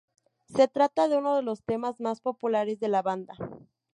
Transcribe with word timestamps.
Se 0.47 0.67
trata 0.67 1.07
de 1.07 1.15
uno 1.15 1.35
de 1.35 1.43
los 1.43 1.61
temas 1.61 1.99
más 1.99 2.21
populares 2.21 2.79
de 2.79 2.87
la 2.87 3.03
banda. 3.03 3.35